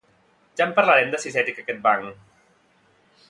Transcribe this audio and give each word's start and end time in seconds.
Ja 0.61 0.65
en 0.65 0.71
parlarem 0.79 1.11
de 1.15 1.19
si 1.25 1.29
és 1.33 1.37
ètic 1.43 1.61
aquest 1.65 1.85
banc 1.85 2.27